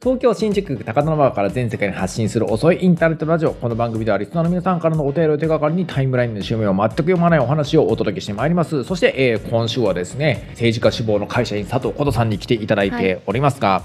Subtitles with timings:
[0.00, 3.52] 東京新宿区高田馬場から全世界に発信する遅いインターネットラジオ。
[3.52, 8.84] この番組ではリスナーの皆さんからのお便りを手がかりにタイムラインの趣味を全く読まないお話をお届けしてまいります。
[8.84, 13.82] そして、えー今週はですね、政治家志望の会社員佐藤琴さんに来ていただいておりますが、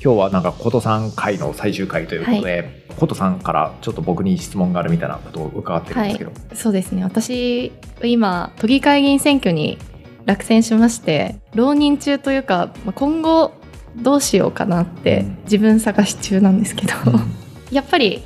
[0.00, 6.30] 今日はなんか琴さん会の最終回ということで、琴さんからちょっと僕に質問があるみたいなことを伺ってるんですけど。
[6.54, 7.72] そうですね私
[8.04, 9.78] 今都議会議員選挙に
[10.26, 13.52] 落選しまして浪人中というかまあ今後
[13.96, 15.38] どうしようかなってうん。
[15.44, 16.92] 自分探し中なんですけど、
[17.72, 18.22] やっぱり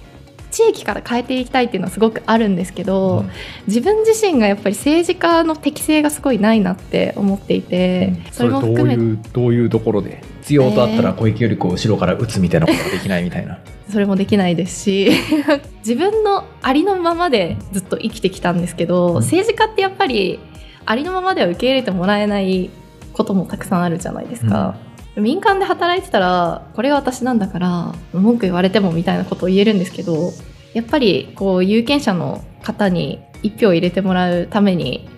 [0.51, 3.25] 地域から変えていきたいっていうのはすごくあるんですけど、
[3.67, 13.59] 自分自身がやっぱり政治家の適性がすごいないなって思っていて、それも含めどういうどういうところで必要とあったら小池百合子を後ろから打つみたいなことができないみたいな。
[13.89, 15.11] それもできないですし
[15.85, 19.15] 自分のありのままでずっと生きてきたんですけど、ん。
[19.17, 20.39] 政治家ってやっぱり
[20.87, 22.71] ありのままでは受け入れてもらえない
[23.13, 24.77] こともたくさんあるじゃないですか。
[25.21, 30.33] 民間で働いてたらこれが私なんだから文句言われてもみたいなことを言えるんですけど
[30.75, 35.09] やっぱりこう有権者の方に一票入れてもらうために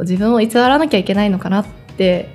[0.00, 1.66] 自分を偽らなきゃいけないのかなっ
[1.96, 2.28] て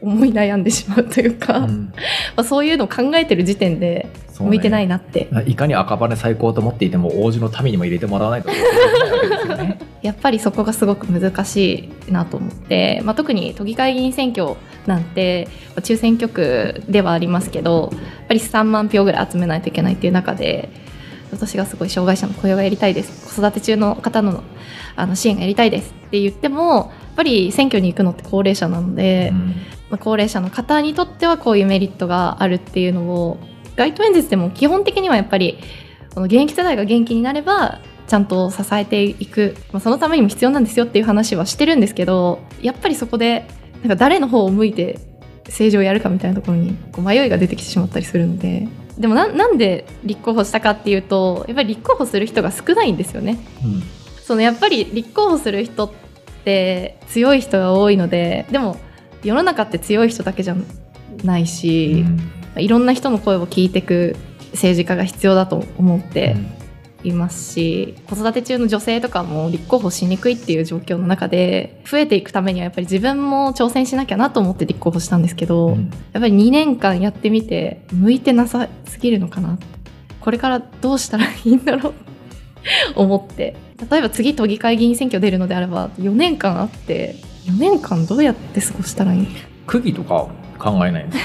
[0.00, 1.92] 思い悩んでしまうというか、まうん。
[2.36, 5.28] あ、そういうのを考えてる時点で向いてないなって。
[5.46, 8.50] いかに赤羽最高と思っていても王子の民にも入れてもらわないと。
[8.50, 9.78] いけないわけですよね。
[10.02, 20.68] やっぱりそこがすごく難しいなと思って、まあ、特に都議会議員選挙なんてまあ中選挙区ではありますけどやっぱり3万票ぐらい集めないといけないっていう中で
[21.32, 24.42] 私がすごい障害者の雇用がやりたいです子育て中の方の
[24.94, 29.54] あの支援がやりたいですって言ってもやっぱり選挙に行くのって高齢者なので、うん。
[29.90, 33.38] まあ、高齢者の方にとってはこういうメリットがあるっていうのを
[33.76, 35.58] 街頭演説でも基本的にはやっぱり
[36.14, 43.46] この現役世代が元気になればちゃんと支えていく、まあ、そのためにも必要なんですよっていう話はしてるんですけどやっぱりそこで
[43.82, 44.98] なんか誰の方を向いて
[45.46, 48.68] 政治をやるかみたいなところにこう迷いが出てきてしまったりするので。
[48.98, 53.38] でもななんで立候補したかっていうとやっぱり立候補する人が少ないんですよね。
[53.62, 53.82] うん。
[54.22, 55.90] そのやっぱり立候補する人っ
[56.44, 58.78] て強い人が多いのででも
[59.22, 60.56] 世の中って強い人だけじゃ
[61.24, 62.06] ないし、
[62.56, 64.16] いろんな人の声を聞いていく
[64.52, 66.36] 政治家が必要だと思って
[67.08, 75.90] いますし、子育て中の女性とかも立候補しにくいっていう状況の中で増えていくためにはやっぱり自分も挑戦しなきゃなと思って立候補したんですけど、うん。
[76.12, 79.58] やっぱり2年間やってみて向いてなさすぎるのかな
[80.20, 81.94] これからどうしたらいいんだろう
[82.96, 83.56] 思って。
[83.90, 89.28] 例えば次都議会議員選挙出るのであれば4年間あって4年間どうやって過ごしたらいい？
[89.66, 90.28] 区議とか
[90.58, 91.24] 考えないんです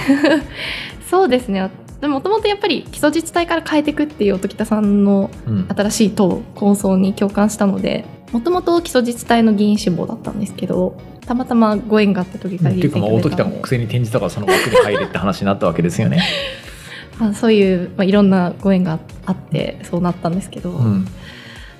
[1.09, 1.69] そうですね
[2.01, 5.67] でももともとやっぱり基礎自治体から変えていくっていう音喜多さんのうん。
[5.69, 16.23] 新しい党構想に共感したのでもともと基礎自治体の議員志望だったんですけどたまたまご縁があって都議会議員選っていうかまあ大時田が挙出たので国政に転じたからその枠に入れって話になったわけですよね。
[17.19, 18.97] まあ、そういう、まあ、いろんなご縁が
[19.27, 21.07] あってそうなったんですけど、うん。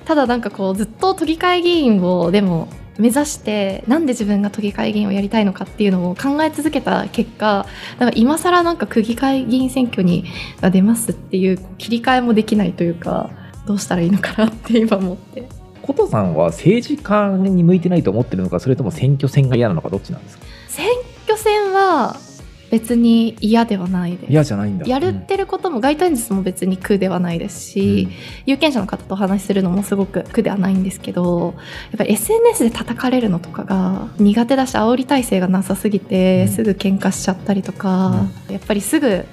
[0.04, 7.66] ただなんかこうずっと都議会議員をでも目指してなんで自分が都議会議員をやりたいのかっていうのを考え続けた結果
[7.98, 10.24] なんか今更なんか区議会議員選挙に
[10.60, 13.30] が出ますっていう切り替えもできないというか
[13.66, 15.48] どうしたらいいのかなって今思って。
[15.82, 20.44] 琴さんは政治家に向いてないと思ってるのかそれとも選挙戦が嫌なのかどっちなんですか？
[20.68, 20.86] 選
[21.24, 22.16] 挙戦は
[22.72, 24.32] 別に嫌ではないです。
[24.32, 24.86] 嫌じゃないんだ。
[24.86, 28.08] やるってることも街頭演説も別に苦ではないですし、
[28.46, 31.52] 有権者の方とお話しするのもすごく苦ではないんですけど
[31.90, 36.52] やっぱり SNS で叩かれるのとかが苦手だし煽り体制がなさすぎて、うん。
[36.54, 39.26] すぐ喧嘩しちゃったりとか、やっぱりすぐ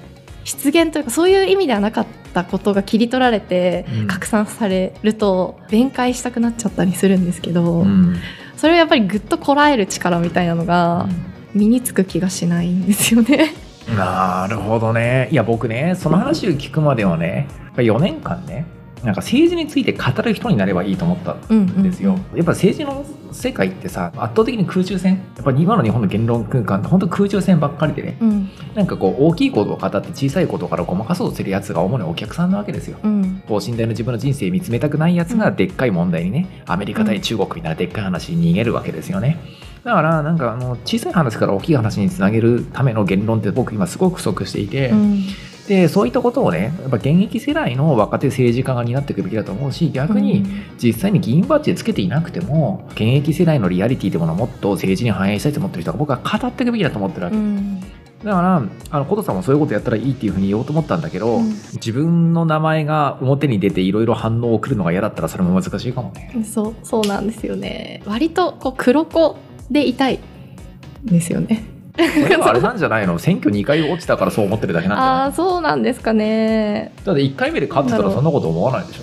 [0.44, 4.06] 失言というかそういう意味ではなかったことが切り取られてうん。
[4.06, 8.16] 拡散されると弁解したくなっちゃったりするんですけど、うん。
[8.58, 11.08] それをやっぱりぐっとこらえる力みたいなのが
[11.54, 13.54] 身につく気がしないんですよね。
[13.96, 15.28] なるほどね。
[15.32, 18.66] いや僕ねその話を聞くまではね4年間ね
[19.02, 21.82] なんか政治について語る人になればいいと思ったうんうんうん。
[21.82, 28.50] ですよ、やっぱ政治の世界ってさ圧倒的に空中戦やっぱり今の日本の言論空間って本当空中戦ばっかりでねうん。
[28.74, 32.98] なんかこう大きいことを語って小さいことからごまかそうとするやつが主にお客さんなわけですよ。
[33.02, 33.42] うん。
[33.48, 39.38] 等身大の自分の人生見つめたくないやつがでっかい問題にね、アメリカ対中国みたいなでっかい話に逃げるわけですよね。
[39.84, 45.24] だからなんかあの小さい話から大きい話につなげるための言論って僕今すごく不足していて、うん。
[45.68, 50.44] でそういったことをねやっぱ現役世代の若手政治家が担っていくべきだと思うし逆に
[50.82, 57.80] 実際に議員バッジでつけていなくても現役世代のリアリティというものをもっと政治に反映したいと思ってる人が僕は語っていくべきだと思ってるわけ、うん。
[57.80, 57.88] だか
[58.24, 61.50] らあの琴さんもそういうことやったらいいっていうふうに言おうと思ったんだけど、うん。
[61.74, 66.44] 自分の名前が表に出ていろいろ反応を送るのが嫌だったらそれも難しいかもね。
[66.44, 68.02] そうそうなんですよね。
[68.06, 69.36] 割とこう黒子
[69.70, 70.18] でいたい。
[71.04, 71.64] んですよね。
[71.96, 73.18] これはあれなんじゃないの？
[73.18, 76.92] 選挙2回落ちたからそう思ってるだけなんじゃないああそうなんですかね。
[77.04, 79.02] だって1回目で勝ってたらそんなこと思わないでしょ。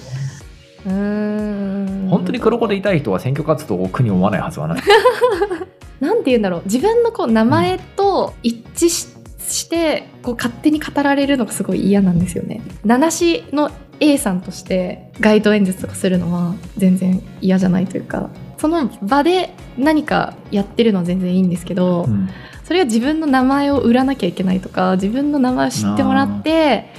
[0.88, 2.08] うーん。
[2.10, 4.82] 本当に黒子でいたい人は選挙活動を苦に思わないはずはない。
[6.00, 6.62] なんて言うんだろう。
[6.66, 9.08] 自分のこう名前と一致し,、
[9.40, 12.62] してこう勝手に語られるのがすごい嫌なんですよね。
[12.86, 22.30] 名しの A さんとして街頭演説とかするのは全然嫌じゃないというかその場で何かやってるのは全然いいんですけど、うん
[22.68, 26.92] それは自分の名前を売らなきゃいけないとか自分の名前を知ってもらって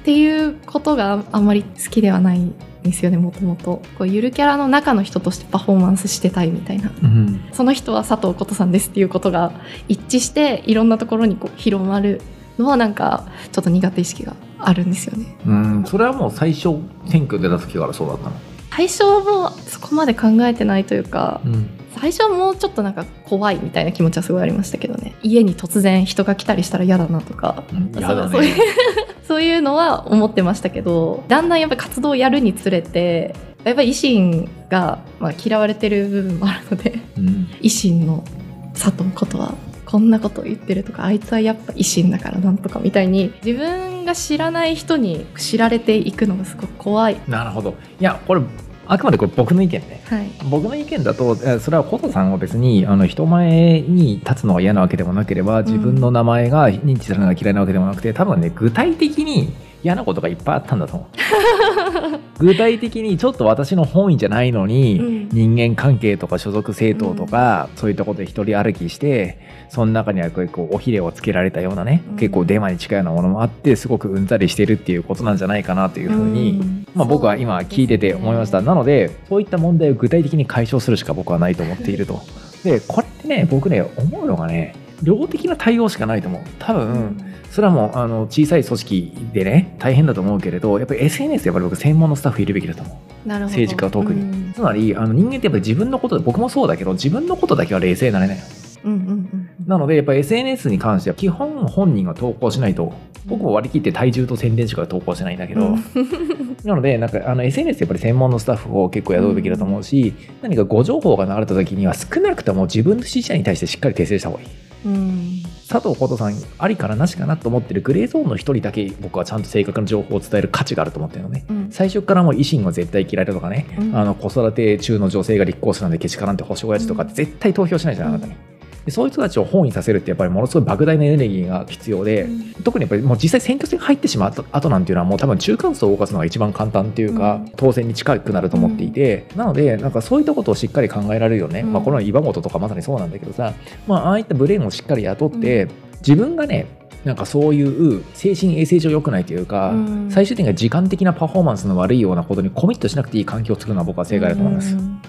[0.00, 3.82] っていうことがあんまり好きではないんですよねもともと。
[3.98, 6.90] こうゆるキャラの中の人としてパフォーマンスしてたいみたいな。
[7.02, 9.52] うんその人は佐藤琴さんですっていうことが
[9.86, 12.22] 一致していろんなところにこう広まる
[12.56, 15.36] のはなんかちょっと苦手意識があるんですよね。
[15.46, 16.76] うんそれはもう最初
[17.06, 18.32] 選挙出た時からそうだったの
[18.74, 21.78] 最初もそこまで考えてないというかうん。
[21.94, 25.14] 最初はもうちょっとなんか怖いみたいな気持ちはすごいありましたけどね。
[25.22, 27.64] 家に突然人が来たりしたら嫌だなとか
[27.96, 28.62] 嫌だそういうね
[29.28, 37.48] そういうのは思ってましたけどだんだんやっぱり活動をやるにつれてやっぱり維新が、まあ、嫌われてる部分もあるのでうん。
[37.60, 38.24] 維新の
[38.72, 39.54] 佐藤ことは
[39.92, 47.20] こんなことを言ってるとかあいつはやっぱ維新だからなんとかみたいに自分が知らない人に知られていくのがすごく怖い。
[47.28, 47.74] なるほど。
[48.00, 48.40] いやこれ
[48.86, 50.02] あくまでこれ僕の意見ね。
[50.06, 50.30] はい。
[50.48, 60.96] 僕の意見だとえそれは琴さんは別にあの人前に立つのが嫌なわけでもなければ自分の名前が認知されるのが嫌いなわけでもなくて多分ね具体的に嫌なことがいっぱいあったんだと。
[60.96, 61.06] 思
[62.40, 65.28] う具体的にちょっと私の本意じゃないのに、うん。
[65.32, 69.38] 人間関係とか所属政党とか、そういったことで一人歩きして
[69.68, 72.16] その中には結構おひれをつけられたようなね、うん。
[72.16, 76.86] 結構デマに近いようなものもあってすごくうんざりしてるっていうことなんじゃないかなというふうに、ん。
[76.94, 82.20] まあ、僕は今聞いてて思いました、なのでそういった問題を具体的に解消するしか僕はないと思っていると。
[82.64, 86.40] でこれってね僕ね思うのがね量的な対応しかないと思う。
[86.58, 93.28] 多分、うんそれはもうあの小さい組織でね大変だと思うけれどやっぱり SNS でやっぱり僕専門のスタッフいるべきだと思う。
[93.28, 93.52] なるほど。
[93.52, 94.22] 政治家は特に。
[94.22, 94.52] うん。
[94.54, 98.42] つまりあの人間ってやっぱり自分のことで僕もそうだけど自分のことだけは冷静になれないの
[98.84, 102.92] うんうんうんなのでやっぱり SNS に関しては基本本人が投稿しないと
[103.26, 105.84] 僕も割り切って体重と宣伝しか投稿してないんだけど、うん。
[106.64, 114.48] なので、なんかあの SNS やっぱり専門のスタッフを結構雇うべきだと思うし、何か誤情報が流れた時には少なくとも自分の支持者に対してしっかり訂正した方がいい。
[114.86, 115.41] うん
[115.72, 121.46] 佐藤琴さん、ありからなしかなと思ってるグレーゾーンの一人だけ僕はちゃんと正確な情報を伝える価値があると思ってるのね。
[121.48, 128.51] うん最初からもう維新は絶対嫌いだとかね、うんあの子育て中の女性が立候補者なんでけしからんって保守親父とかって絶対投票しないじゃん、あなたに。
[128.84, 132.54] でそういう人たちを本意させるってやっぱりものすごい莫大なエネルギーが必要で、うん。
[132.62, 137.52] 特にやっぱりもう実際選挙戦入ってしまった後なんていうのはもう多分中間層を動かすのが一番簡単っていうか、うん。
[137.56, 141.72] 当選に近くなると思っていて、なのでなんかそういったことをしっかり考えられるよね、うん。
[141.72, 143.54] まあ、この岩本とかまさにそうなんだけどさ、
[143.86, 145.68] まあ、ああいったブレーンをしっかり雇って、
[146.00, 146.66] 自分がね
[147.04, 150.10] なんかそういう精神衛生上良くないというか、うん。
[150.10, 154.74] 最終的には時間的なパフォーマンスの悪いようなことにコミットしなくていい環境を作るのは僕は正解だと思います。
[154.74, 155.00] うん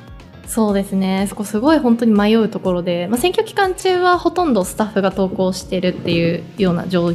[0.54, 1.26] そうですね。
[1.28, 7.08] そこすごい本当に迷うところで、まあ、選挙期間中はほとんどスタッフが投稿してるっていうような状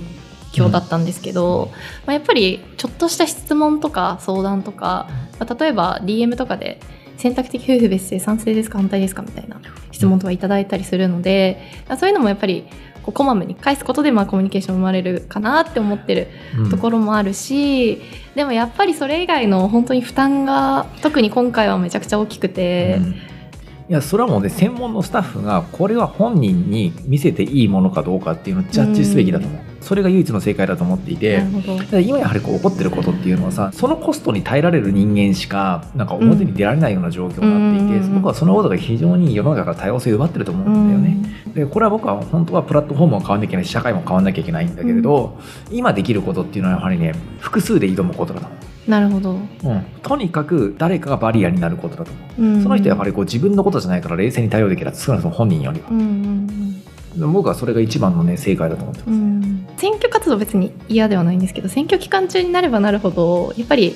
[0.53, 1.71] 況だったんですけど、
[2.05, 5.09] まあ、やっぱりちょっとした質問とか相談とか、
[5.39, 6.81] まあ、例えば DM とかで
[7.17, 9.61] 選択的夫婦別姓賛成ですか反対ですかみたいな
[9.93, 12.67] 質問とかいただいたりするので、まあそういうのもやっぱり
[13.05, 16.27] こうこまめに返すことでまあコミュニケーション生まれるかなって思ってる
[16.59, 16.71] うん。
[16.71, 18.03] ところもあるし、
[18.35, 23.28] でもやっぱりそれ以外の本当に負担が特に今回はめちゃくちゃ大きくてう、ん
[23.89, 31.43] いやそれはもうね専門のスタッフがこれは本人に見せていいものかどうかっていうのをジャッジすべきだと思う、それが唯一の正解だと思っていて、
[32.03, 38.15] 今やはりこう起こってることっていうのはさそのコストに耐えられる人間しかなんか表に出られないような状況になっていて、うん。
[38.17, 41.55] 僕はそのことが非常に世の中から多様性を奪ってると思うんだよね。
[41.55, 45.39] でこれは僕は本当はプラットフォームも変わんなきゃいけないし社会も変わんなきゃいけないんだけれど、
[45.71, 48.55] 今できることっていうのはやはりね複数で挑むことだと思
[48.89, 52.63] なるほど、う、うん、とにかく誰かがバリアになることだと思う、うん。
[52.63, 54.93] その人はやはりこう自分のことじゃないから冷静に対応できる。
[54.95, 55.89] 少なくとも本人よりは。
[55.91, 56.83] うんうん
[57.19, 59.17] で僕はそれが一番のね正解だと思ってます、うん。
[59.17, 63.95] うん選挙活動別に嫌ではないんですけど選挙期間中になればなるほどやっぱり、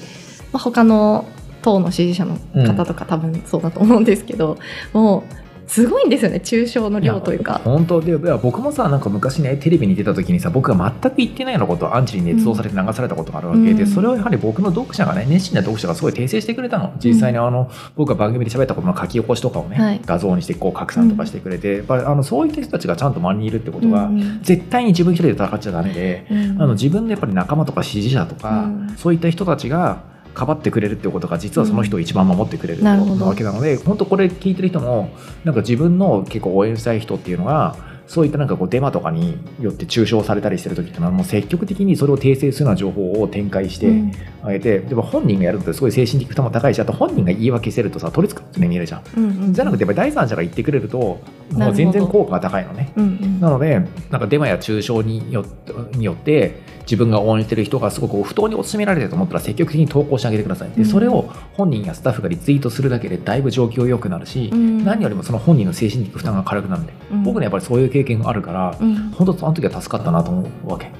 [0.52, 1.24] まあ、他の
[1.62, 4.58] 党の支持者の方とか多分そうだと思うんですけど、
[4.92, 7.60] もうすごいんですよね抽象の量というか。
[7.64, 13.86] 本当で僕もさなんか昔ねテレビに出た時にさ僕が全く言ってないようなことをアンチに捏造されて流されたことがあるわけで、うん。
[13.86, 16.94] それをやはり僕の読者がね熱心な読者がすごい訂正してくれたの。
[16.98, 20.00] 実際にあの、僕が番組で喋ったことの書き起こしとかをね、はい。
[20.04, 26.62] 画像にしてこう拡散とかしてくれて、やっぱりあのそういった人たちがちゃんと周りにいるってことが、うん絶対に自分一人で戦っちゃダメで、うん。
[26.62, 28.96] あの自分のやっぱり仲間とか支持者とか、うん。
[28.96, 35.10] そういった人たちがかばってくれるっていうことが実はその人を一番守ってくれるなわけなので、本当これ聞いてる人も
[35.44, 44.12] なんか自分の結構応援したい人っていうのがそういったなんかこうデマとかによって中傷されたりしてる時ってのはもう積極的にそれを訂正するような情報を展開してうん。
[44.42, 49.54] あげて、でも本人がやるのってすごい精神的負担も高いしあと本人が言い訳してるとさ取りつくってね見えるじゃんうんうん。
[49.54, 51.20] じゃなくてやっぱり第三者が言ってくれると
[51.52, 52.92] もう全然効果が高いのね。
[52.96, 53.40] うんうん。
[53.40, 53.80] なので
[54.10, 60.70] なんかデマや中傷によってによって自分が応援してる人がすごく不当に貶められてると思ったら積極的に投稿してあげてください。
[60.70, 60.84] でうん。
[60.84, 64.84] それを本人やスタッフがリツイートするだけでだいぶ状況良くなるし、うん。
[64.84, 67.22] 何よりもその本人の精神的負担が軽くなるんで、うん。
[67.22, 69.10] 僕ねやっぱりそういう経験があるから、うん。
[69.10, 70.90] 本当その時は助かったなと思うわけ。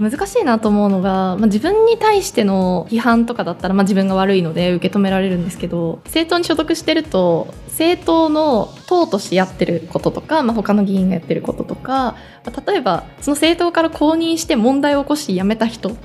[0.00, 15.96] 難しいなと思うのが、まあ、自分に対しての批判とかだったら、まあ、自分が悪いので受け止められるんですけど政党に所属してると政党の党としてやってることとか、まあ、他の議員がやってることとか、まあ例えばその政党から公認して問題を起こし辞めた人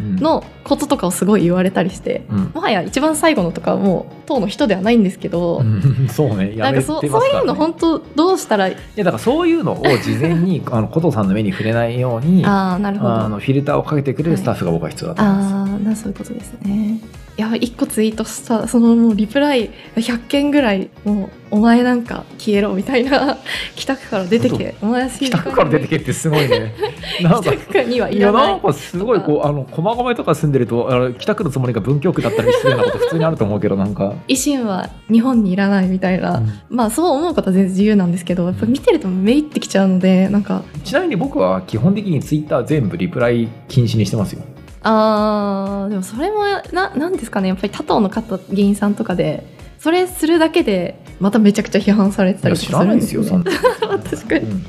[0.00, 2.24] のこととかをすごい言われたりして。
[2.30, 2.50] うん。
[2.54, 6.08] もはや一番最後のとかはもう党の人ではないんですけど、うん。
[6.10, 6.56] そうね。
[6.56, 13.14] やめてますから、ね、そういうの本当どうしたらいやだからそういうのを事前に あの琴さんの目に触れないようにああなるほど。
[13.14, 15.54] あのフィルターをかけてくれるスタッフが僕は必要だと思います。
[15.54, 16.98] ああなそういうことですね
[17.36, 23.38] いや一個ツイートしたそのもうリプライ100件ぐらいもうお前なんか消えろみたいな
[23.74, 26.72] 北区から出てけお前北区から出てけってすごいね。
[27.42, 40.62] 北区にはいいやらなないんかすごいこうあの駒込とか住んでるとあの北区のつもりが文京区だったり失礼なこと普通にあると思うけどなんか、維新は日本にいらないみたいな、まあそう思うことは全然自由なんですけどやっぱ見てるとめいってきちゃうのでなんか。
[40.84, 44.42] ちなみに僕は基本的にツイッター全部リプライ禁止にしてますよ。
[44.84, 47.48] あーでもそれもななんですかね。
[47.48, 49.44] やっぱり他党の方議員さんとかで
[49.78, 53.70] それするだけでまためちゃくちゃ批判されてたりとからすないでよるんですすよ。
[54.10, 54.50] 確かに。
[54.50, 54.64] うん。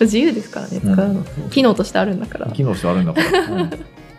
[0.00, 0.80] 自由ですからね。
[0.80, 1.50] 使うの、うん。
[1.50, 3.40] 機能としてあるんだから、機能してあるんだから。
[3.54, 3.70] うん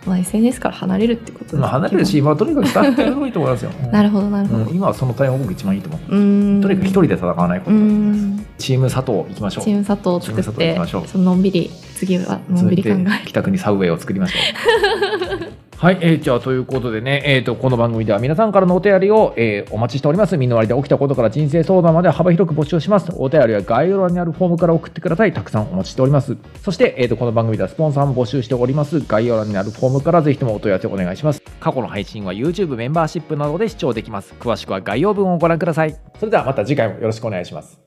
[0.06, 3.72] まあ、SNS から離れるってことですねまあ離れるし、まあ、とにかくスタッフやるのがいいと思いますよ。
[3.92, 6.16] なるほどなるほど、うん今はその対応が僕一番いいと思う。
[6.16, 7.72] うーんとにかく一人で戦わないこと。
[7.72, 9.64] んチーム佐藤行きましょう。
[9.64, 14.38] チーム佐藤を作ってきましょうそののんびり次はのんびり考え北区にサウェイを作りましょ
[15.40, 15.54] う。
[15.84, 20.38] はい、えーじゃあということでね、えー、とこの番組では皆さんからのお便りを、えーお待ちしております。
[20.38, 23.12] 身の回りで起きたことから人生相談まで幅広く募集します。
[23.18, 25.34] お便りは概要欄にあるフォームから送ってください。
[25.34, 26.38] たくさんお待ちしております。
[26.64, 29.02] そして、えー、とこの番組ではスポンサーも募集しております。
[29.02, 31.42] 概要欄にあるフォームからぜひともお問い合わせお願いします。
[31.60, 34.34] 過去の配信は YouTube メンバーシップなどで視聴できます。
[34.40, 35.94] 詳しくは概要文をご覧ください。
[36.18, 37.83] それではまた次回もよろしくお願いします。